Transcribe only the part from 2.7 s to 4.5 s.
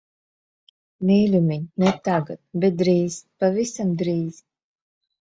drīz, pavisam drīz.